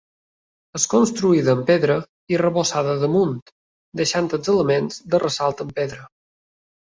[0.77, 1.97] És construïda amb pedra
[2.33, 3.35] i arrebossada al damunt,
[4.03, 6.03] deixant els elements de ressalt amb pedra.